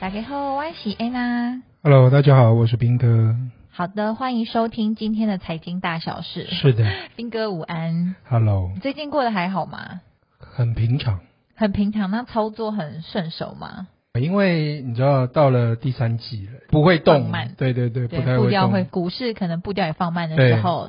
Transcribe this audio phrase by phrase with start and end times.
[0.00, 1.62] 大家好，我是安娜。
[1.82, 3.36] Hello，大家好，我是兵哥。
[3.68, 6.46] 好的，欢迎收听今天的财经大小事。
[6.46, 8.16] 是的， 兵哥午安。
[8.26, 10.00] Hello，最近过得还好吗？
[10.38, 11.20] 很平常，
[11.54, 12.10] 很平常。
[12.10, 13.88] 那操作很顺手吗？
[14.18, 17.54] 因为你知道，到了第三季了，不会动，放慢。
[17.58, 18.44] 对对对，对不太会动。
[18.44, 20.88] 步调会，股市可能步调也放慢的时候，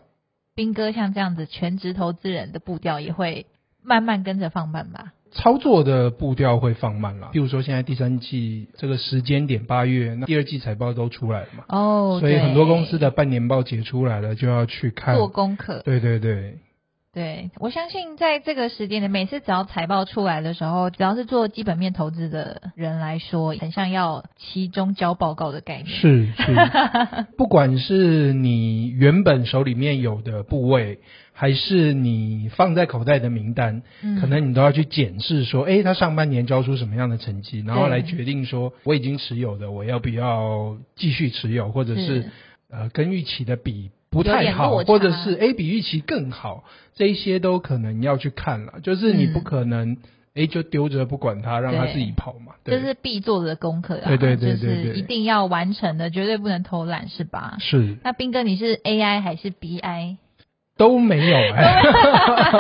[0.56, 3.46] 兵哥像这样子全职投资人的步调也会
[3.84, 5.12] 慢慢跟着放慢吧。
[5.34, 15.16] 操作的步调会放慢了，比如说现在第三季这个时间点八月，那第二季财报都出来了嘛，哦，所以很多公司的半年报结出来了，就要去看。
[15.16, 15.82] 做功课。
[15.86, 16.58] 对对对，
[17.14, 25.88] 对，我相信在这个时间点，每次只要财报出来的时候，只要是做基本面投资的人来说，很像要期中交报告的概念。
[25.88, 26.56] 是 是，
[27.38, 31.00] 不管是你原本手里面有的部位。
[31.34, 42.32] 还是你放在口袋的名单，嗯、可能你都要去检视说，哎，他上半年交出什么样的成绩，然后来决定说，我已经持有的，我要不要继续持有，或者是，是
[42.70, 48.74] 呃跟预期的比不太好，或者是 A 比预期更好，这一些都可能要去看了。
[48.84, 49.94] 就是你不可能
[50.34, 52.54] 哎、嗯、就丢着不管它，让它自己跑嘛。
[52.66, 57.56] 这是必做的功课啊，对对对对，对，就是一定要完成的，绝对不能偷懒，是吧？
[57.60, 57.98] 是。
[58.04, 60.18] 那斌哥，你是 AI 还是 BI？
[60.82, 61.80] 都没有 哎，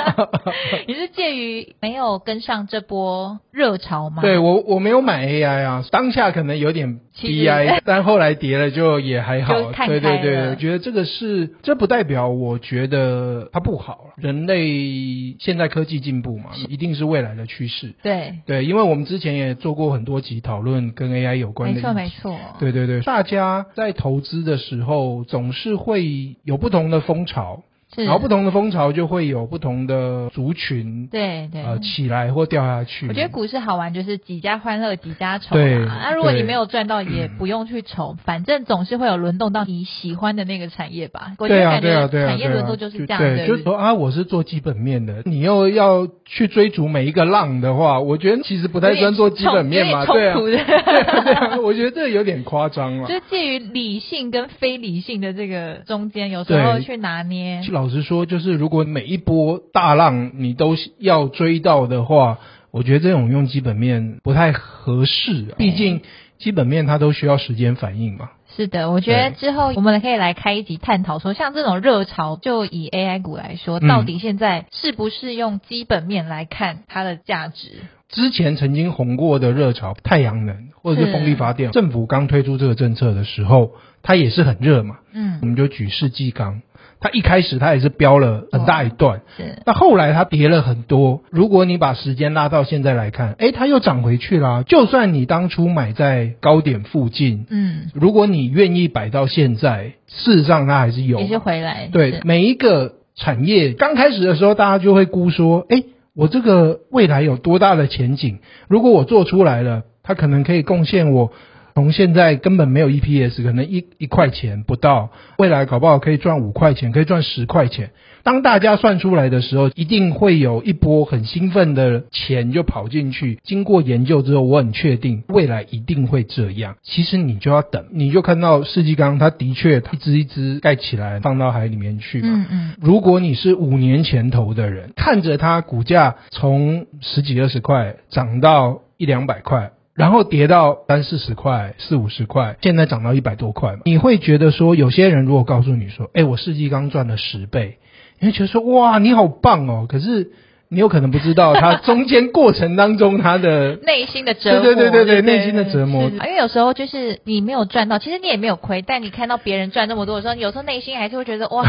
[0.88, 4.22] 你是介于没有跟上这波热潮吗？
[4.22, 9.55] 对，我我没有买 AI 啊，当下可能有点 BI， 但后来跌了就也还好。
[9.88, 14.11] 对对对，我觉得这个是，这不代表我觉得它不好。
[14.17, 17.95] 人类现在科技进步嘛，一定是未来的趋势。
[18.03, 21.75] 对对，因为我们之前也做过很多集讨论跟 AI 有关的。
[21.78, 22.38] 没错没错。
[22.59, 27.63] 对对对，大家在投资的时候总是会有不同的风潮。
[27.97, 33.08] 然后不同的风潮就会有不同的族群，对对，呃，起来或掉下去。
[33.08, 35.56] 我觉得股市好玩，就是几家欢乐几家愁。
[35.56, 41.34] 对，那、啊、如果你没有赚到，也不用去愁，反正总是会有轮动到你喜欢的那个产业吧。
[41.38, 43.22] 对啊，对啊，对啊，产业轮动就是这样。
[43.22, 50.66] 对，就是说啊，我是做基本面的，你又要去追逐每一个浪的话，我觉得其实不太专做基本面嘛，对啊，对啊，
[51.24, 53.07] 对啊，我觉得这有点夸张了。
[53.12, 57.62] 就介于理性跟非理性的这个中间，有时候去拿捏。
[57.72, 62.40] 老实说，就是如果每一波大浪你都要追到的话，
[62.72, 65.53] 我觉得这种用基本面不太合适啊。
[65.58, 66.02] 毕竟
[66.38, 68.30] 基本面它都需要时间反应嘛。
[68.56, 77.69] 是的，我觉得之后我们可以来开一集探讨说，像这种热潮，就以 AI 股来说，到底现在是不是用基本面来看它的价值？
[78.09, 83.72] 之前曾经红过的热潮，太阳能或者是风力发电，政府刚推出这个政策的时候，
[84.03, 84.98] 它也是很热嘛。
[85.13, 86.62] 嗯，我们就举世纪钢。
[87.01, 89.57] 它一开始它也是飙了很大一段，是。
[89.66, 91.23] 那后来它跌了很多。
[91.31, 94.63] 如果你把时间拉到现在来看，哎，它又涨回去啦。
[94.66, 101.89] 就算你当初买在高点附近，嗯，如果你愿意摆到现在，事实上它还是有，也是回来。
[101.91, 105.83] 对，每一个产业刚开始的时候，大家就会估说，哎，
[106.16, 108.39] 我这个未来有多大的前景？
[108.68, 111.33] 如果我做出来了，它可能可以贡献我。
[111.73, 117.91] 从现在根本没有 EPS，可能一一块钱不到，未来搞不好可以赚五块钱，可以赚十块钱。
[118.23, 123.39] 当大家算出来的时候，一定会有一波很兴奋的钱就跑进去。
[123.43, 126.75] 经过研究之后，我很确定未来一定会这样。
[126.83, 132.27] 其实你就要等，你就看到世纪钢，它的确一只一只盖起来放到海里面去嘛。
[132.29, 132.73] 嗯嗯。
[132.79, 139.71] 如果你是五年前投的人，看着它股价从十几二十块涨到一两百块。
[139.96, 147.78] 然后跌到三四十块、四五十块，现在涨到一百多块，你会觉得说，有些人如果告诉你说，哎，我世纪刚赚了十倍，
[148.19, 149.85] 你会觉得说，哇，你好棒哦。
[149.90, 150.31] 可是。
[150.73, 156.03] 你有可能不知道，他中间过程当中他的 内心的折磨，对对对对对，内心的折磨。
[156.03, 161.65] 因为有时候就是你没有赚到，其实你也没有亏，但你看到别人赚那么多的时候，你有时候内心还是会觉得哇，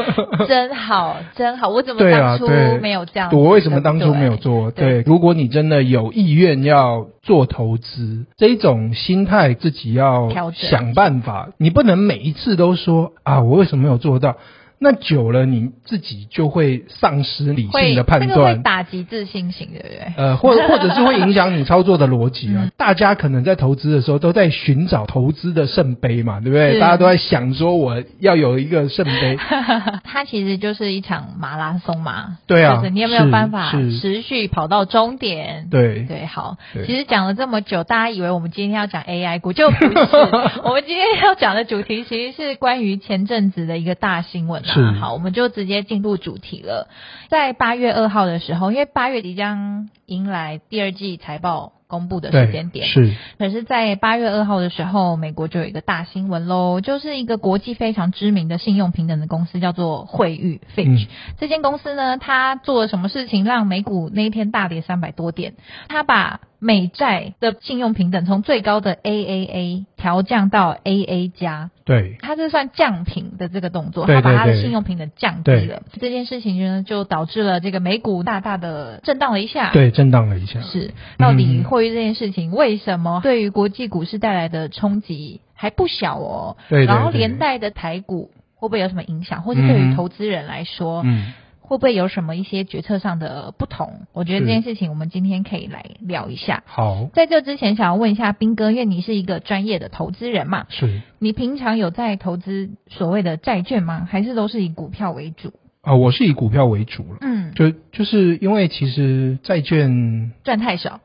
[0.48, 2.48] 真好，真好，我怎么当初
[2.80, 3.28] 没有这样？
[3.36, 4.70] 我为什么当初没有做？
[4.70, 14.36] 对，如果你真的有意愿要做投资，这一种心态自己要想办法，你不能每一次都说啊，我为什么没有做到？
[14.80, 20.12] 那久了，你自己就会丧失理性的判断，这个、会打击自信心，对不对？
[20.16, 22.62] 呃，或者 或者是会影响你操作的逻辑啊。
[22.64, 26.78] 嗯、大家可能在投资的时候都在寻找投资的圣杯嘛，对不对？
[26.78, 29.36] 大家都在想说我要有一个圣杯。
[30.04, 35.66] 它其实就是一场马拉松嘛，对啊，就是你有没有办法持续跑到终点？
[35.70, 36.56] 对对，好。
[36.86, 39.98] 其实讲了这么久，大家以为我们今天要讲 AI 股，就不是。
[40.62, 44.62] 我们今天要讲的主题其实是关于前阵子的一个大新闻。
[44.74, 46.88] 是好，我们就直接进入主题了。
[47.28, 52.86] 在八月二号的时候，因为八月即将迎来第二季财报公布的时间点。
[52.86, 53.14] 是。
[53.38, 61.06] 可是，在八月二号的时候，美国就有一个大新闻喽，就是一个国际非常知名的信用平等的公司，叫做惠誉 Fitch。
[61.38, 65.54] 这间公司呢，它做了什么事情让美股那一天大跌三百多点？
[65.88, 75.82] 它把美债的信用平等从最高的 AAA 调降到 AA 加，对，它这算降评的这个动作，它把它的信用平等降低了。
[76.00, 80.60] 这件事情呢，就导致了这个美股大大的震荡了一下，对，震荡了一下。
[80.62, 83.20] 是，到底惠誉这件事情为什么？
[83.22, 86.56] 对于国际股市带来的冲击还不小哦？
[86.68, 91.22] 对，然后连带的台股会不会有什么影响，或是对于投资人来说，嗯。
[91.28, 91.32] 嗯
[91.68, 94.06] 会不会有什么一些决策上的不同？
[94.14, 96.64] 我觉得这件事情我们今天可以来聊一下。
[96.66, 104.08] 好，在这之前想要问一下斌哥，因为你是一个专业的投资人嘛，是你平常有在投资所谓的债券吗？
[104.10, 105.52] 还是都是以股票为主？
[105.82, 107.18] 啊、呃，我是以股票为主了。
[107.20, 111.00] 嗯，就就是因为其实债券赚太少。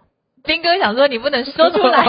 [0.46, 2.04] 彬哥想说，你不能说出来。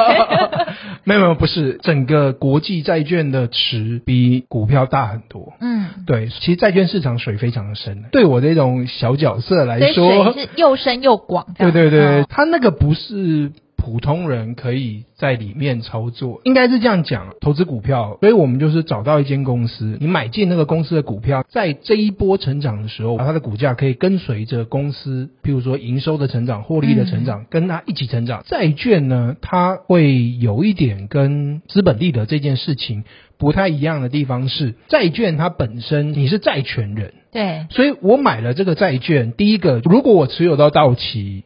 [1.04, 5.52] 没有没有，不是整个国际债券的池比股票大很多。
[5.60, 8.04] 嗯，对，其实债券市场水非常的深。
[8.10, 11.46] 对我这种小角色来说，水是又深又广。
[11.58, 13.52] 对对对，它那个不是。
[13.84, 28.42] 普通人可以在里面操作，应该是这样讲，投资股票，所以我们就是找到一间公司，你买进那个公司的股票，在这一波成长的时候，它的股价可以跟随着公司，譬如说营收的成长、获利的成长，跟它一起成长。
[28.46, 33.04] 债券呢，它会有一点跟资本利得这件事情
[33.36, 41.44] 不太一样的地方是，债券它本身你是债权人，对，所以我买了这个债券，第一个，如果我持有到到期。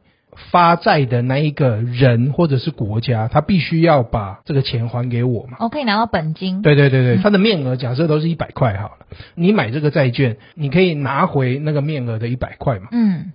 [0.51, 5.59] 发债的那一个人或者是国家，他必须要把这个钱还给我嘛？
[5.61, 6.63] 我可以拿到本金。
[6.63, 12.89] 对对对对，他的面额假设都是一百块好了，你买这个债券，你可以拿回那个面额的一百块嘛？
[12.93, 13.33] 嗯。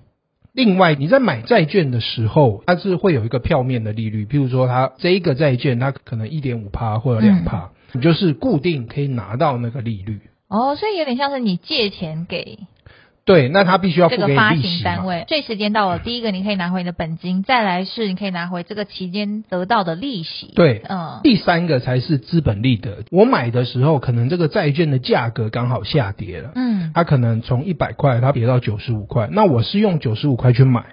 [0.54, 10.22] 另外，你在买债券的时候，它是会有一个票面的利率，譬如说，它这一个债券它可能一点五趴或者两趴，你就是固定可以拿到那个利率。
[10.48, 12.60] 哦，所以有点像是你借钱给。
[13.26, 14.10] 对，那他必须要。
[14.10, 20.52] 这个发行单位，所以时间到了，第一个你可以拿回你的本金，再来是你可以拿回这个期间得到的利息。
[20.56, 23.04] 对，嗯，第三个才是资本利得。
[23.12, 30.84] 我买的时候，可能这个债券的价格刚好下跌了，嗯，它可能从一百块它跌到九十五块，那我是用九十五块去买。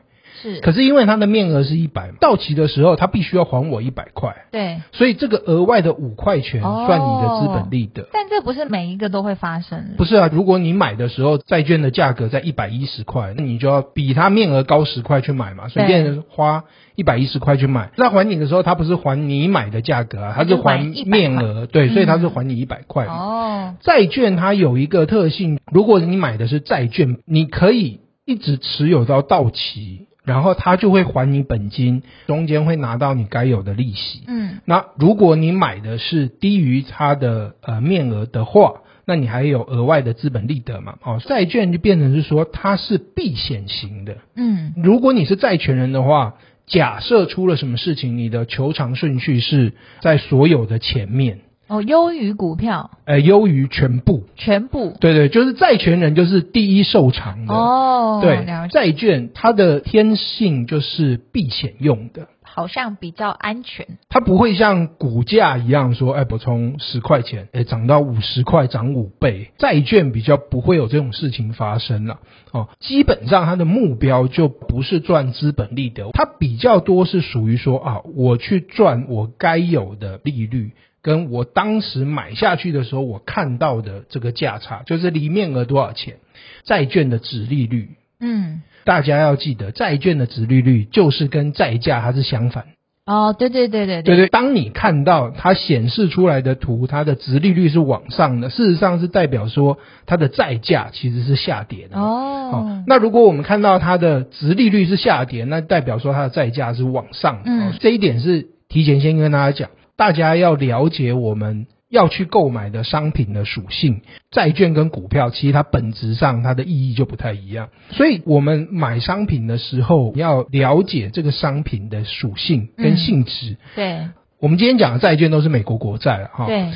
[0.43, 8.03] 是，可是因为它的面额是一百，到期的时候它必须要还我一百块，对，所以这个额外的五块钱算你的资本利得。
[8.03, 9.95] 哦，但这不是每一个都会发生。
[9.97, 16.65] 不是啊，如果你买的时候债券的价格在一百一十块，那你就要比它面额高十块去买嘛，随便花
[16.97, 17.91] 一百一十块去买。
[17.97, 23.07] 那还你的时候，它不是还你买的价格啊，它是还面额，对，所以它是还你一百块。
[23.07, 30.07] 哦，债券它有一个特性，如果你买的是债券，你可以一直持有到到期。
[30.31, 34.23] 然后他就会还你本金，中间会拿到你该有的利息。
[34.29, 40.99] 嗯，那如果你买的是低于它的呃面额的话，那你还有额外的资本利得嘛？
[41.03, 44.19] 哦，债券就变成是说它是避险型的。
[44.37, 46.37] 嗯，如果你是债权人的话，
[46.67, 51.41] 假设出了什么事情，你的求偿顺序是在所有的前面。
[51.71, 58.19] 哦，优于股票，呃，优于全部，全部，对对，就是债权人就是第一受偿的哦。
[58.21, 63.87] 对，债券它的天性就是避险用的，好像比较安全。
[64.09, 69.53] 它不会像股价一样说，哎，我从十块钱，哎，涨到五十块，涨五倍。
[69.57, 72.19] 债券比较不会有这种事情发生了。
[72.51, 80.73] 哦，基本上它的目标就不是赚资本利得，它比较多是属于说啊，我去赚我该有的利率。
[81.03, 86.17] 跟我当时买下去的时候，我看到的这个价差，就是里面额多少钱，
[86.65, 87.91] 债券的殖利率。
[88.21, 92.65] 嗯，大家要记得，债券的殖利率就是跟债价它是相反。
[93.07, 94.29] 哦，对对对对对，对对。
[94.29, 101.99] 当你看到它显示出来的图，它的殖利率是往上的，事实上是代表说它的债价其实是下跌的。
[101.99, 107.45] 哦，哦，那如果我们看到它的殖利率是下跌，那代表说它的债价是往上的。
[107.47, 109.71] 嗯，哦，这一点是提前先跟大家讲。
[110.01, 123.51] 大家要了解我们要去购买的商品的属性，债券跟股票其实它本质上它的意义就不太一样，所以我们买商品的时候要了解这个商品的属性跟性质。
[123.51, 126.47] 嗯、对，我们今天讲的债券都是美国国债了哈。
[126.47, 126.71] 对。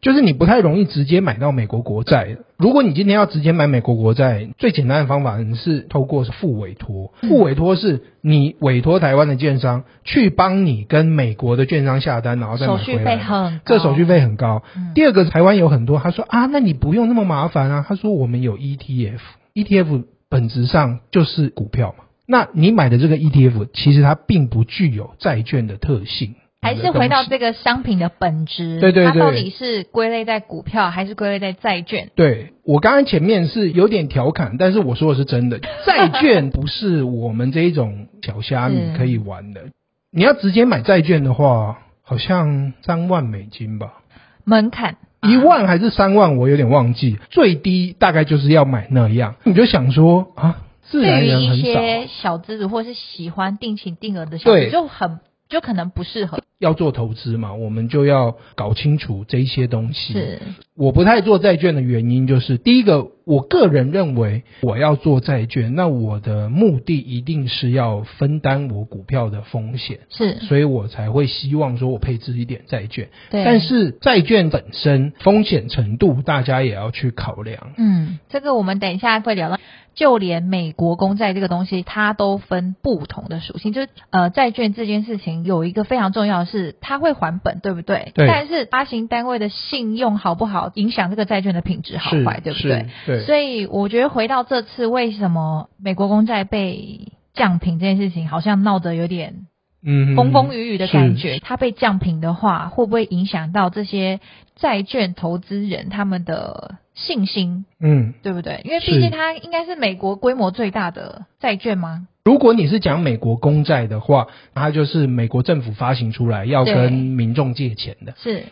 [0.00, 2.36] 就是你不太容易直接买到美国国债。
[2.56, 7.12] 如果你今天要直接买美国国债，最简单的方法是透过付委托。
[7.22, 12.84] 付委托是你委托台湾的券商去帮你跟美国的券商下单，然后再买回来。
[12.84, 13.60] 手续费很高。
[13.64, 14.62] 这手续费很高。
[14.94, 17.84] 第二个，台湾有很多，他说啊，那你不用那么麻烦啊。
[17.88, 22.04] 他说我们有 ETF，ETF 本质上就是股票嘛。
[22.26, 26.34] 那你买的这个 ETF 其实它并不具有债券的特性。
[26.68, 32.10] 还是回到这个商品的本质，对对对，它到底是归类在股票还是归类在债券？
[32.14, 39.62] 对，我刚刚前面是有点调侃，但是我说的是真的， 债券不是我们这一种小虾米可以玩的。
[40.10, 44.02] 你要直接买债券的话，好像三万美金吧，
[44.44, 49.36] 门槛一万还是三万，我有点忘记，最低大概就是要买那样。
[49.44, 55.20] 你就想说啊，自然人很少，对于一些小资主或是喜欢定期定额的小资就很。
[55.48, 56.40] 就可能不适合。
[56.58, 60.12] 要做投资嘛，我们就要搞清楚这一些东西。
[60.12, 60.38] 是，
[60.76, 70.00] 我不太做债券的原因就是，第一个，我个人认为我要做债券，那我的目的一定是要分担我股票的风险。
[70.08, 73.08] 是，所以我才会希望说我配置一点债券。
[73.30, 77.72] 对，但是债券本身风险程度，大家也要去考量。
[77.76, 79.58] 嗯，这个我们等一下会聊到。
[79.94, 83.72] 就连美国公债这个东西，它都分不同的属性。
[83.72, 88.12] 就是呃，债券这件事情有一个非常重要的是，它会还本，对不对？
[88.14, 88.26] 对。
[88.26, 92.86] 但是发行单位的信用好不好，影响这个债券的品质好坏，对不对？
[93.06, 93.24] 对。
[93.24, 99.46] 所以我觉得回到这次，为什么美国公债被降评这件事情，好像闹得有点
[99.82, 101.38] 嗯风风雨雨的感觉。
[101.38, 104.20] 它被降评的话，会不会影响到这些
[104.56, 106.76] 债券投资人他们的？
[106.98, 108.60] 信心，嗯，对不对？
[108.64, 112.08] 因为毕竟它应该是美国规模最大的债券吗？
[112.24, 118.46] 如果你是讲美国公债的话，它就是美国政府发行出来要跟民众借钱的，是，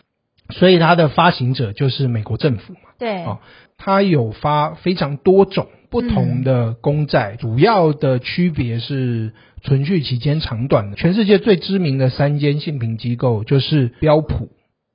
[0.49, 2.79] 所以它的发行者就是美国政府嘛。
[2.97, 3.39] 对，哦，
[3.77, 10.95] 它有发非常多种不同的公债，嗯，主要的区别是存续期间长短的。
[10.97, 14.49] 全世界最知名的三间信评机构就是标普，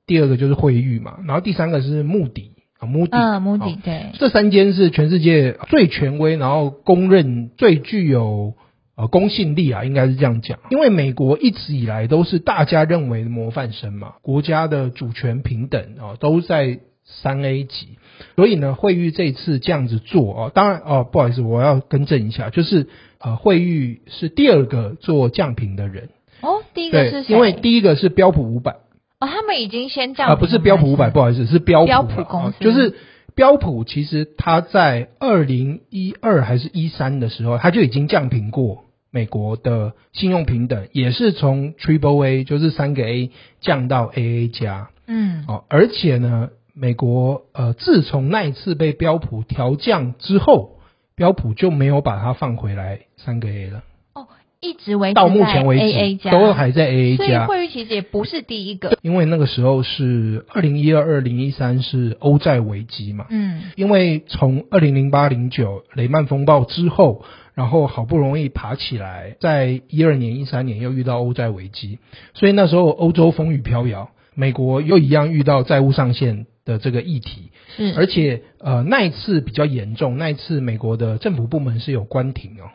[0.05, 2.85] 第二个就是惠誉嘛，然后第三个是穆迪啊。
[2.85, 8.53] 穆迪，啊，穆迪，对，这三间是全世界最权威，然后公认最具有
[8.95, 10.59] 呃公信力啊，应该是这样讲。
[10.69, 17.97] 因为美国一直以来都是大家认为的模范生嘛，国家的主权平等啊，都在三 A 级，
[18.35, 22.87] 所以呢，惠誉这次这样子做哦，当然哦，不好意思，我要更正一下，就是
[23.19, 26.09] 呃，惠誉是第二个做降评的人
[26.41, 27.33] 哦，第一个是谁？
[27.33, 28.77] 因为第一个是标普五百。
[29.19, 32.95] 哦，他们已经先降啊，不是标普五百，不好意思，是标普标普公司，就是
[33.35, 33.85] 标普。
[33.85, 44.89] 其实它在二零一二还是一三的时候，它就已经降评过美国的信用平等，也是从 Triple A，就是三个 A 降到 AA 加。
[45.07, 50.79] 嗯，哦，而且呢，美国呃，自从那一次被标普调降之后，
[51.15, 53.83] 标普就没有把它放回来三个 A 了。
[54.13, 54.27] 哦
[54.59, 67.25] 一直维持到目前为止都还在 AA 加，所以惠誉其实也不是第一个，因为那个时候是二零一二、二零一三是欧债危机嘛，嗯，因为从二零零八、零九雷曼风暴之后，
[67.55, 71.99] 然后好不容易爬起来，在一二年、一三年又遇到欧债危机，
[72.33, 82.69] 所以那时候欧洲风雨飘摇，美国又一样遇到债务上限的这个议题，是，而且呃那一次比较严重，那一次美国的政府部门是有关停哦。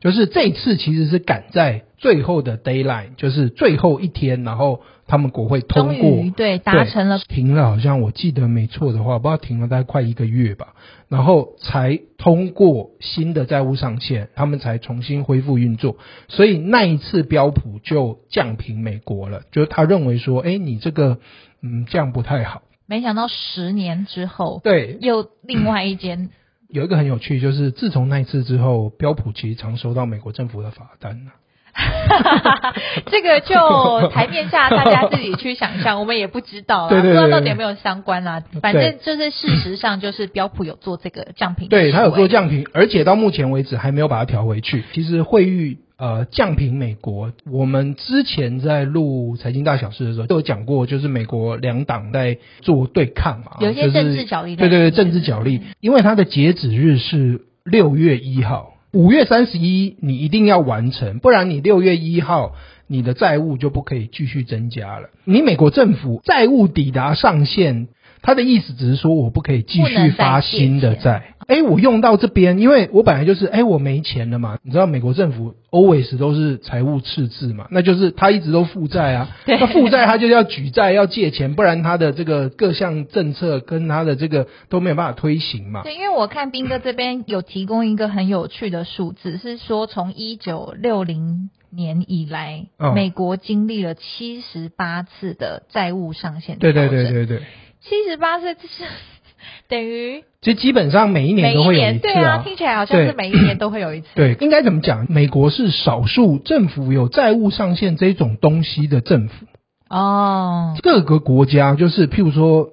[0.00, 10.74] 就是这一次其实是赶在最后的 deadline，就是最后一天，然后他们国会通过，对，达成了停了，好像我记得没错的话，不知道停了大概快一个月吧，
[11.08, 15.96] 然后才通过新的债务上限，他们才重新恢复运作。
[16.26, 21.18] 所以那一次标普就降评美国了，就是他认为说，哎，你这个
[21.60, 22.62] 嗯这样不太好。
[22.86, 26.30] 没想到十年之后，对，又另外一间。
[26.68, 31.30] 有一个很有趣，就是自从那一次之后，标普其实常收到美国政府的罚单呢。
[33.06, 38.42] 这个就台面下大家自己去想象， 我们也不知道啊，不知道到底有没有相关啊。
[38.60, 44.84] 反正就是事实上，就是标普有做这个降频，对，他有做降频，而且到目前为止还没有把它调回去。
[44.92, 45.78] 其实惠誉。
[46.02, 62.56] 呃，降平美国，我们之前在录财经大小事的时候都有讲过，就是美国两党在做对抗嘛，有一些政治角力，对对对，政治角力，因为它的截止日是六月一号，五月三十一你一定要完成，不然你六月一号
[62.88, 67.86] 你的债务就不可以继续增加了，你美国政府债务抵达上限。
[68.22, 71.34] 他的意思只是说，我不可以继续发新的债。
[71.48, 74.58] 哎，我用到这边，因为我本来就是，哎，我没钱了嘛。
[74.62, 79.36] 你知道，美国政府 always 都是财务赤字嘛，那就是他一直都负债啊。
[79.46, 85.82] 那负债他就要举债，要借钱，不然他的这个各项政策跟他的这个都没有办法推行嘛。
[85.82, 96.56] 对，因为我看斌哥这边有提供一个很有趣的数字，是说从一九六零年以来，哦，美国经历了七十八次的债务上限。
[96.58, 97.40] 对对对对对。
[97.84, 98.84] 七十八岁，这是
[99.68, 102.12] 等于其实基本上每一年都会有一次啊。
[102.12, 104.06] 对啊，听起来好像是每一年都会有一次。
[104.14, 105.06] 对，应该怎么讲？
[105.10, 109.46] 美国是少数政府有债务上限这种东西的政府。
[109.88, 110.76] 哦。
[110.82, 112.70] 各个国家就是譬如说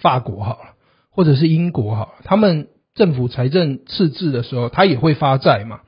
[0.00, 0.74] 法国好了，
[1.10, 5.80] 或者是英国好了，他们政府财政赤字的时候，他也会发债嘛。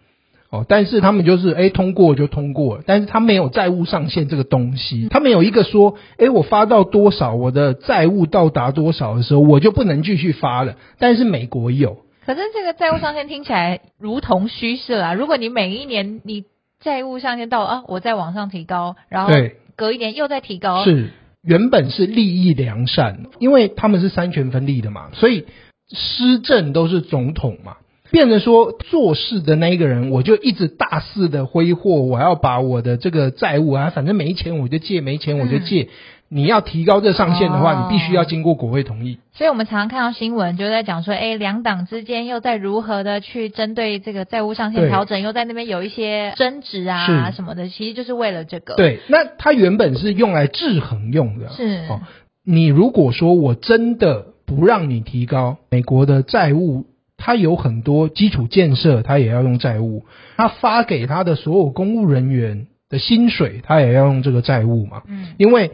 [0.55, 10.77] 哦，但是他们就是哎，通过就通过，但是他没有债务上限这个东西，他没有一个说，哎，我发到多少，我的债务到达多少的时候，我就不能继续发了。
[10.99, 15.15] 但是美国有，可是这个债务上限听起来如同虚设啊！
[15.15, 16.45] 如果你每一年你
[16.81, 19.33] 债务上限到啊，我再往上提高，然后
[19.77, 21.11] 隔一年又再提高，是
[21.43, 25.47] 原本是利益良善，因为他们是三权分立的嘛，所以
[25.89, 27.77] 施政都是总统嘛。
[28.15, 35.83] 变成说做事的那一个人，我就一直大肆的挥霍，我要把我的这个债务啊，反正没钱我就借，没钱我就借。
[35.83, 35.89] 嗯、
[36.29, 39.19] 你要提高这上限的话，哦、你必须要经过国会同意。
[39.33, 48.77] 所以我们常常看到新闻，就在讲说，哎，两党之间又在如何的去针对这个债务上限调整，又在那边有一些争执啊什么的，其实就是为了这个。
[48.77, 51.49] 对，那它原本是用来制衡用的。
[51.51, 52.01] 是哦，
[52.47, 56.85] 你如果说我真的不让你提高美国的债务。
[57.27, 60.05] 他有很多基础建设，他也要用债务；
[60.37, 65.05] 他发给他的所有公务人员的薪水，他也要用这个债务嘛。
[65.09, 65.71] 嗯，因为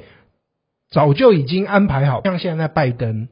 [0.92, 3.26] 早就已经安排好，像现在拜登，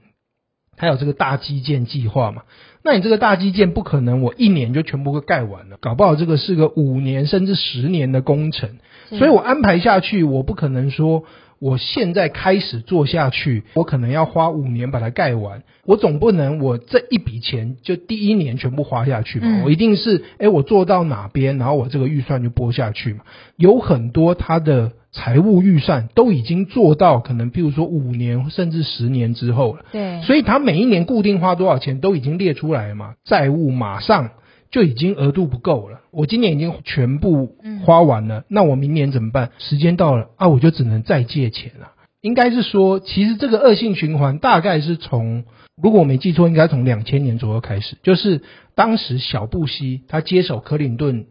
[0.76, 2.42] 他有这个大基建计划嘛。
[2.82, 8.78] 那你这个大基建不可能我一年就全部都盖完了，搞不好这个是个五年甚至十年的工程，
[9.10, 11.22] 所以我安排下去，我不可能说。
[11.60, 15.62] 我现在开始做下去，我可能要花五年把它盖完。
[15.84, 19.46] 我总不能我这一笔钱就第一年全部花下去嘛。
[19.48, 23.20] 嗯、我一定是，诶，我做到哪边，然后我这个预算就拨下去嘛。
[23.56, 29.84] 有很多他的财务预算都已经做到，可能譬如说五年甚至十年之后了。
[29.92, 33.14] 对，所以他每一年固定花多少钱都已经列出来了嘛。
[33.24, 34.30] 债务马上。
[34.70, 39.50] 就已经额度不够了，我今年已经全部花完了，嗯、那我明年怎么办？
[39.58, 41.92] 时间到了啊，我就只能再借钱了。
[42.20, 45.44] 应该是说，其实这个恶性循环大概是从，
[45.80, 48.42] 如果我没记错，应该从两千年左右开始，就是
[48.74, 51.26] 当时小布希他接手克林顿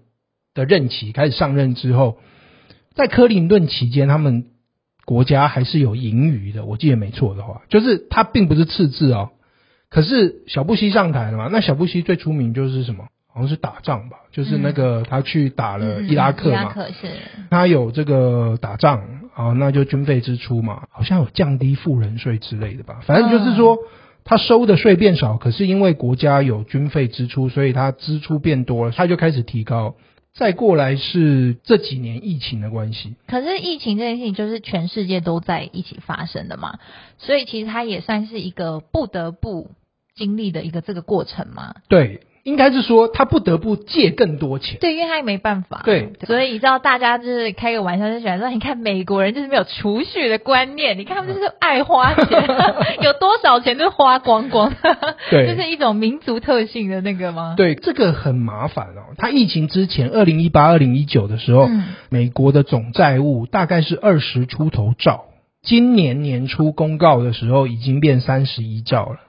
[0.53, 2.17] 的任期开始上任之后，
[2.95, 4.45] 在克林顿期间，他们
[5.05, 9.29] 国家还是有盈余的，我记得没错的话，就是他并不是赤字哦。
[9.89, 13.07] 可是小布希上台了嘛，那小布希最出名就是什么？
[13.37, 17.07] 好像是打仗吧，就是那个他去打了伊拉克嘛，嗯、伊拉克是
[17.51, 19.03] 他有这个打仗
[19.35, 23.77] 啊，那就军费支出嘛，好像有降低富人税之类的吧，反正就是说
[24.23, 29.93] 他收的税变少，可是因为国家有军费支出，所以他支出变多了，他就开始提高。
[30.33, 36.79] 再过来是这几年疫情的关系，可是疫情这件事情就是全世界都在一起发生的嘛，
[37.19, 39.69] 所以其实他也算是一个不得不
[40.15, 41.75] 经历的一个这个过程嘛。
[41.87, 42.21] 对。
[42.47, 52.25] 应该是说他不得不借更多钱，对，因为他也没办法，对，所以你知道大家就是开个玩笑就喜欢说，你看美国人就是没有储蓄的观念，你看他们就是爱花钱，
[53.03, 54.73] 有多少钱就花光光，
[55.29, 57.55] 对，就是一种民族特性的那个吗？
[57.57, 59.13] 对，这个很麻烦哦。
[59.17, 65.25] 他疫情之前，二零一八、二零一九的时候，嗯、美国的总债务大概是二十出头兆，
[65.63, 69.19] 今年年初公告的时候已经变三十一兆了，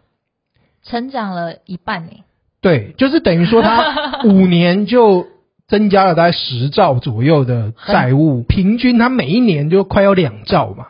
[0.85, 2.13] 成长了一半呢。
[2.61, 5.27] 对，就是等于说，他 五年就
[5.69, 10.89] 增加了大概十兆左右的债务，平均他每一年就快要两兆嘛。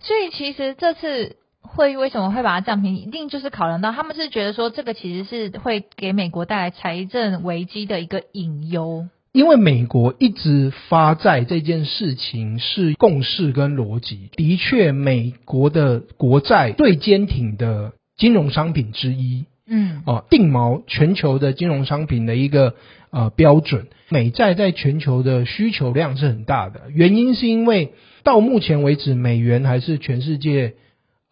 [0.00, 9.06] 所以其实这次会议为什么会把它降平，一定就是考量到他们是觉得说，这个其实是会给美国带来财政危机的一个隐忧。
[9.32, 19.44] 因为美国一直发债这件事情是共识跟逻辑，的确，美国的国债最坚挺的金融商品之一。
[19.72, 22.74] 嗯，哦，定锚全球的金融商品的一个
[23.10, 27.92] 呃标准，美债在全球的需求量是很大的，原因是因为
[28.24, 30.74] 到目前为止，美元还是全世界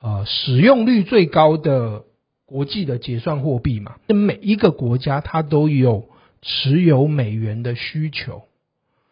[0.01, 2.05] 呃使用率最高的
[2.47, 6.09] 国际的结算货币嘛，每一个国家它都有
[6.41, 8.45] 持有美元的需求，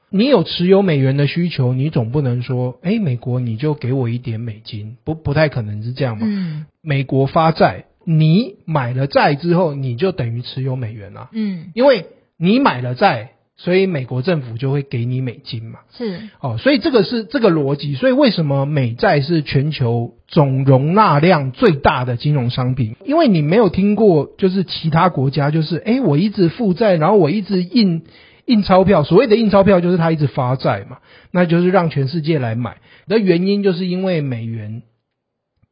[0.08, 7.86] 你有持有美元的需求，你总不能说，哎，美国你就给我一点美金，不不太可能是这样嘛，嗯，美国发债。
[8.08, 11.28] 你买了债之后，你就等于持有美元了。
[11.32, 12.06] 嗯，因为
[12.38, 15.80] 你买了债，所以美国政府就会给你美金嘛。
[15.90, 17.94] 是哦，所以这个是这个逻辑。
[17.96, 22.94] 所以为什么美债是全球总容纳量最大的金融商品？
[23.04, 28.04] 因为你没有听过，就是其他国家就是，诶，我一直负债，然后我一直印
[28.44, 29.02] 印钞票。
[29.02, 30.98] 所谓的印钞票就是它一直发债嘛，
[31.32, 32.76] 那就是让全世界来买。
[33.08, 34.82] 的原因就是因为美元。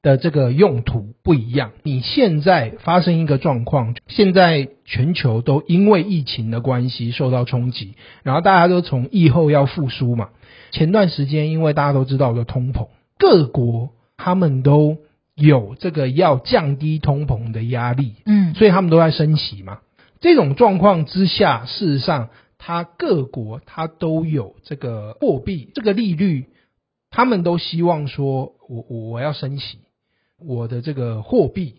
[0.05, 1.73] 的这个用途不一样。
[1.83, 10.29] 你现在发生一个状况，现在全球都因为疫情的关系受到冲击，然后大家都从疫后要复苏嘛。
[10.71, 12.89] 前段时间因为大家都知道的通膨，
[13.19, 14.99] 各国他们都
[15.35, 19.79] 有这个要降低通膨的压力，嗯，所以他们都在升息嘛。
[20.21, 26.47] 这种状况之下，事实上，它各国它都有这个货币这个利率，
[27.11, 29.79] 他们都希望说我我我要升息，
[30.47, 31.75] 我的这个货币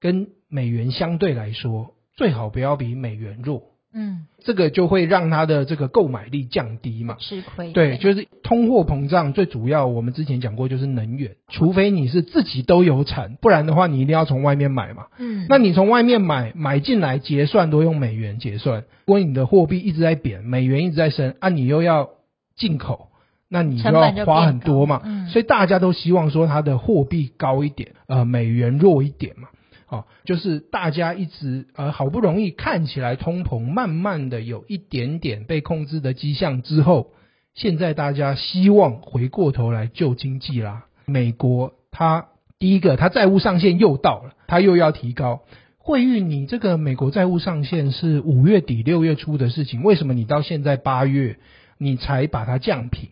[0.00, 3.62] 跟美元相对来说，最好不要比美元弱。
[3.92, 7.72] 嗯，这个就会让它的这个购买力降低嘛，吃亏。
[7.72, 15.06] 对，就是通货膨胀最主要，我们之前讲过就是能源，除非你是自己都有产，不然的话你一定要从外面买嘛。
[15.18, 22.10] 嗯，那你从外面买买进来结算都用美元结算，如果你的货币一直在贬，美元一直在升，啊，你又要
[22.56, 23.08] 进口，
[23.50, 25.02] 那你就要花很多嘛。
[25.04, 29.48] 嗯，所以大家都希望说它的货币高一点，呃，美元弱一点嘛。
[29.88, 37.08] 哦，就是大家一直呃好不容易看起来通膨慢慢的有一点点被控制的迹象之后，
[37.54, 40.84] 现在大家希望回过头来救经济啦。
[41.06, 42.28] 美国它
[42.60, 45.40] 第一个，它债务上限又到了，它又要提高。
[45.78, 51.38] 惠誉，你这个美国债务上限是五月底六月初的事情，为什么你到现在八月
[51.78, 53.08] 你才把它降平？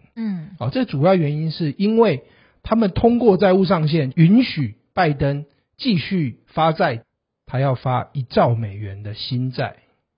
[0.59, 2.25] 嗯，哦，这主要原因是因为
[2.63, 5.45] 他们通过债务上限允许拜登。
[5.81, 7.05] 继续发债，
[7.47, 9.77] 他要发一兆美元的新债，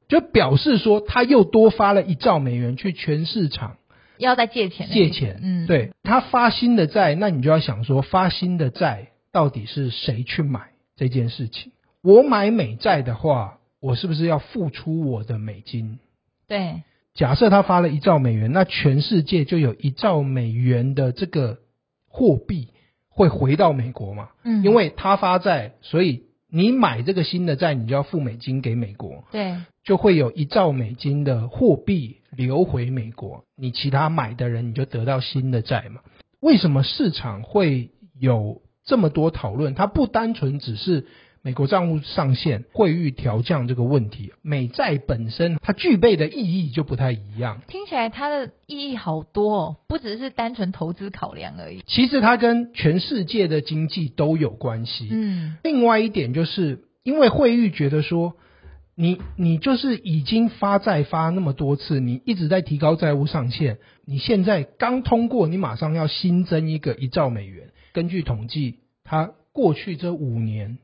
[0.09, 3.77] 就表示说他又多发了一兆美元去全市场，
[4.17, 11.73] 要再借钱，借钱，嗯，对，他发新的债，那你就要想说，发新的债到底是谁去买这件事情？
[12.03, 15.99] 我买美债的话，我是不是要付出我的美金？
[16.49, 16.85] 对，
[17.21, 21.59] 假设他发了一兆美元，那全世界就有一兆美元的这个
[22.09, 22.69] 货币。
[23.13, 24.31] 会回到美国嘛？
[24.45, 29.25] 嗯，因为他发债，所以你买这个新的债，你就要付美金给美国。
[29.31, 36.01] 对，就会有一兆美金的货币流回美国，你其他买的人你就得到新的债嘛。
[36.41, 39.75] 为什么市场会有这么多讨论？
[39.75, 41.07] 它不单纯只是。
[41.43, 47.63] 美国账务上限、汇率调降这个问题，美债本身它具备的意义就不太一样。
[47.67, 51.83] 听起来它的意义好多哦，不只是单纯投资考量而已。
[51.87, 55.09] 其实它跟全世界的经济都有关系。
[55.11, 58.35] 嗯，另外一点就是因为汇率觉得说，
[58.95, 67.71] 你你就是已经发债发那么多次，你一直在提高债务上限，你现在刚通过，你马上要新增一个一兆美元。
[67.95, 70.77] 根据统计，它过去这五年。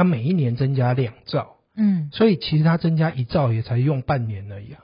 [0.00, 4.80] 它每一年增加两兆，嗯，所以其实它增加一兆也才用半年而已啊。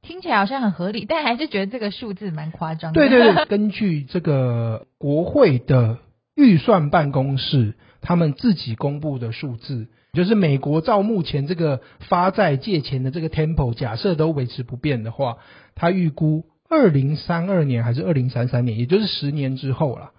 [0.00, 3.00] 听起来好像很合理，但还是觉得这个数字蛮夸张的。
[3.00, 5.98] 对对对， 根据这个国会的
[6.36, 15.38] 预算办公室他们自己公布的数字，就是美国照目前这个发债借钱的这个 tempo，假设都维持不变的话，
[15.74, 20.12] 他预估二零三二年还是二零三三年，也就是十年之后了。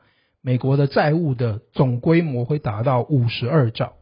[0.48, 3.96] 美国的债务的总规模会达到五十二兆，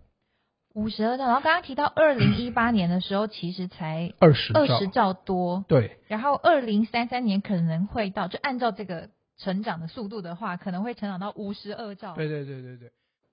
[0.75, 1.25] 五十二兆。
[1.25, 5.97] 然后刚刚提到二零一八年的时候，其实才二十二十兆多，对。
[6.07, 12.13] 然后二零三三年可能会到，就按照这个成长的速度的话，可能会成长到五十二兆。
[12.13, 12.91] 对对对对对，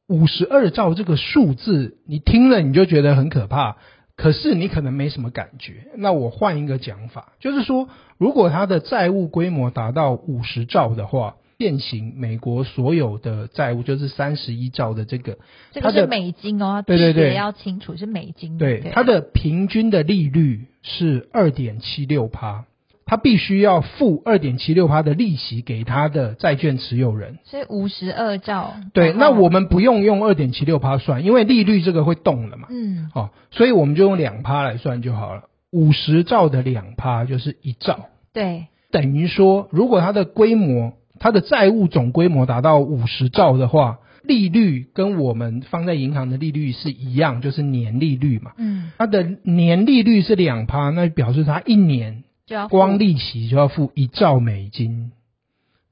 [0.09, 3.77] 五十二兆这个数字，你听了你就觉得很可怕，
[4.17, 5.89] 可是你可能没什么感觉。
[5.99, 11.37] 那我换一个讲法，就是说，如果它的债务规模达到五十兆的话。
[11.63, 15.39] 现行美国所有的债务就是三十一兆的这个，
[15.71, 18.59] 这个是美金哦，对对对，要清楚是美金。
[18.59, 22.65] 对，它的平均的利率是二点七六趴，
[23.07, 27.39] 它必须要付二点七六趴的利息给它的债券持有人。
[27.45, 28.75] 所以五十二兆。
[28.93, 32.67] 对，那我们不用用二点七六趴算，因为利率这个会动了嘛。
[32.71, 33.09] 嗯。
[33.15, 35.43] 哦，所以我们就用两趴来算就好了。
[35.71, 38.07] 五十兆的两趴就是一兆。
[38.33, 38.67] 对。
[38.91, 40.95] 等于说，如果它的规模。
[41.23, 48.51] 它的债务总规模达到五十兆的话，利率跟我们放在银行的利率是一样，就是年利率嘛。
[48.59, 55.13] 嗯，它的年利率是两趴，那表示它一年就要光利息就要付一兆美金。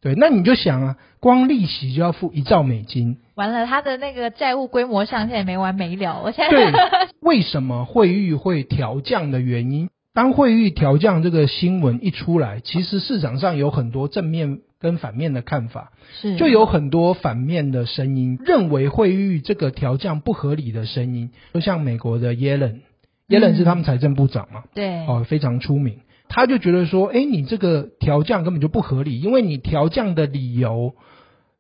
[0.03, 6.23] 对，那你就想啊，光利息就要付一兆美金，完了，它的那个债务规模上限也没完没了。
[6.25, 6.73] 我现在对，
[7.21, 9.90] 为什么汇率会调降的原因？
[10.12, 14.59] 当汇率调降这个新闻一出来，其实市场上有很多正面。
[14.81, 15.93] 跟反面的看法。
[16.21, 22.81] 是，就有很多反面的声音，认为惠誉这个调降不合理的声音，就像美国的耶伦，
[23.29, 30.95] 耶伦是他们财政部长嘛，对，哦，非常出名，他就觉得说，哎，你这个调降根本就不合理，因为你调降的理由，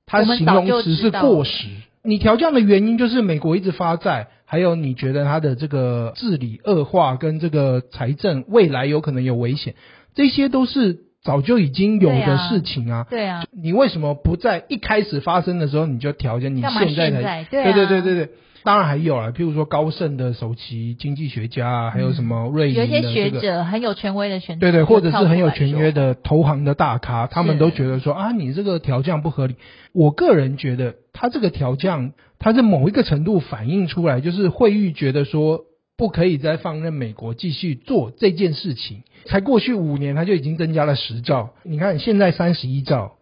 [0.06, 1.68] 他形容词是过时，
[2.02, 9.74] 你调降的原因就是美国一直发债，还有你觉得它的这个治理恶化跟这个财政未来有可能有危险，
[10.14, 13.06] 这些都是早就已经有的事情啊。
[13.10, 16.54] 对啊，你为什么不在一开始发生的时候你就调整？
[16.54, 18.30] 你现在才对、啊、对对对对对。
[18.62, 29.56] 当然还有啊，譬如说高盛的首席经济学家啊，还有什么瑞有一些学者很有权威的选择，对对，或者是很有权威的投行的大咖，他们都觉得说啊，你这个调降不合理。
[29.94, 35.62] 我个人觉得，他这个调降，它是某一个程度反映出来，就是惠誉觉得说
[36.00, 39.02] 不可以再放任美国继续做这件事情。
[39.26, 43.18] 才过去五年，它就已经增加了十兆，你看现在三十一兆。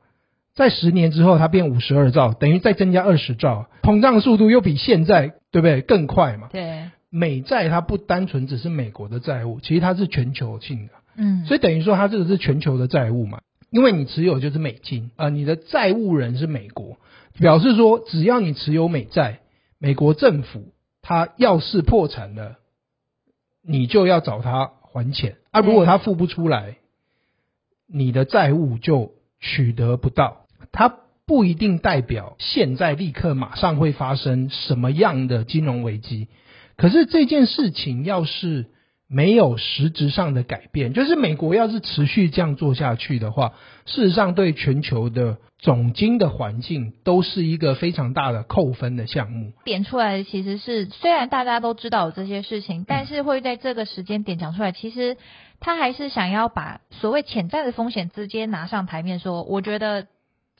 [0.55, 6.51] 在十年之后，它变五十二兆，等于再增加二十兆，膨胀速度又比现在对不对更快嘛？
[6.53, 16.97] 对，美债它不单纯只是美国的债务，其实它是全球性的，嗯，所以等于说它这个是全球的债务嘛，因为你持有就是美金啊、呃，你的债务人是美国，
[17.41, 19.41] 表示说只要你持有美债，
[19.81, 22.57] 美国政府它要是破产了，
[23.71, 26.79] 你就要找他还钱啊，如果他付不出来，
[27.87, 30.47] 你的债务就取得不到。
[30.73, 30.89] 他
[31.27, 36.29] 不一定代表现在立刻马上会发生什么样的金融危机，
[36.79, 38.71] 可是这件事情要是
[39.09, 43.55] 没有实质上的改变，就是美国要是持续这样做下去的话，
[43.87, 49.53] 事实上对全球的总经的环境都是一个非常大的扣分的项目。
[49.65, 55.17] 点出来的其实是，虽然大家都知道有这些事情，但是会在这个时间点讲出来，其实
[55.59, 60.07] 他还是想要把所谓潜在的风险直接拿上台面说，我觉得。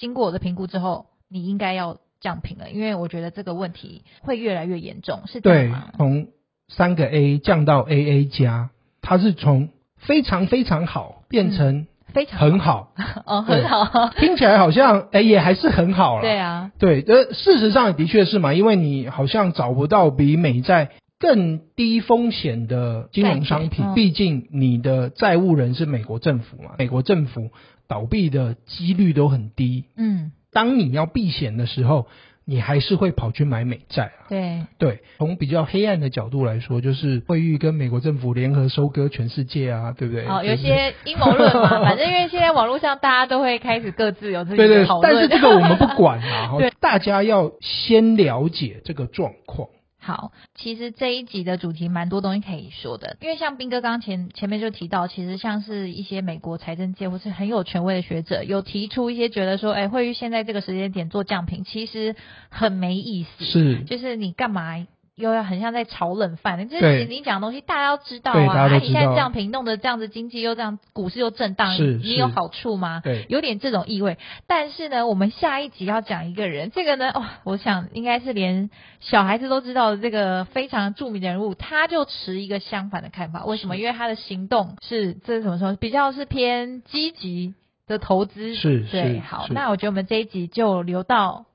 [0.01, 5.89] 经过我的评估之后，你应该要降评了，因为我觉得这个问题会越来越严重，是这样吗？
[5.91, 6.29] 对，从
[6.69, 8.71] 三个 A 降到 AA 加，
[9.03, 12.93] 它是从非常非常好变成非常很好，
[13.27, 16.23] 哦，很好，听起来好像哎也还是很好了。
[16.23, 27.51] 对啊，对，呃，事实上的确是嘛，因为你好像找不到比美债更低风险的金融商品，毕竟你的债务人是美国政府嘛，美国政府。
[27.89, 29.87] 倒闭的几率都很低。
[29.97, 32.07] 嗯，当你要避险的时候，
[32.51, 34.25] 你还是会跑去买美债啊。
[34.31, 40.27] 对对，从比较黑暗的角度来说，就是惠誉跟美国政府联合收割全世界啊，对不对？
[40.27, 45.13] 哦，有些阴谋论嘛， 反正因为现在网络上大家都会开始各自有自己的讨论。
[45.13, 49.69] 对对，但是这个我们不管啊， 对，大家要先了解这个状况。
[50.01, 62.17] 好，其实这一集的主题蛮多东西可以说的，因为像斌哥刚刚前前面就提到，其实像是一些美国财政界或是很有权威的学者，有提出一些觉得说，哎，会于现在这个时间点做降频，其实
[62.49, 64.87] 很没意思，是，就是你干嘛？
[65.19, 68.69] 又要很像在炒冷饭，就是你讲的东西大家都知道啊。
[68.69, 68.79] 道。
[68.79, 73.01] 你现在降平弄得这样子，经济又这样，股市又震荡，你有好处吗？
[73.03, 74.17] 对，有点这种意味。
[74.47, 83.45] 但是呢，我们下一集要讲一个人，这个呢，哦，我想应该是连小孩子都知道的这个非常著名的人物，他就持一个相反的看法。
[83.45, 83.77] 为什么？
[83.77, 85.75] 因为他的行动是这是怎么说？
[85.75, 87.55] 比较是偏积极
[87.89, 88.55] 的投资。
[88.55, 89.19] 是，对。
[89.19, 91.48] 好，那我觉得我们这一集就留到。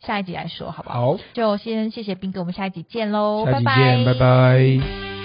[0.00, 1.12] 下一集来说，好不好？
[1.12, 4.04] 好，就先谢谢斌哥，我们下一集见喽，拜拜。
[4.04, 5.19] 拜拜。